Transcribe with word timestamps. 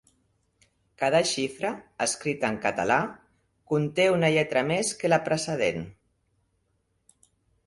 Cada 1.01 1.19
xifra, 1.31 1.69
escrita 2.05 2.49
en 2.53 2.57
català, 2.63 2.97
conté 3.73 4.09
una 4.15 4.33
lletra 4.37 4.65
més 4.73 4.93
que 5.03 5.13
la 5.15 5.21
precedent. 5.29 5.87